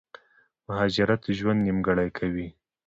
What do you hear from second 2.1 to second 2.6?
کوي